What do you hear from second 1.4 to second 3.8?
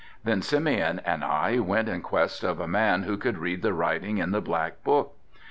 went in quest of a man who could read the